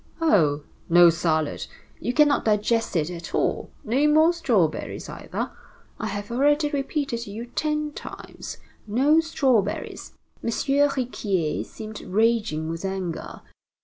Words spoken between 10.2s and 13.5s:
M. Riquier seemed raging with anger.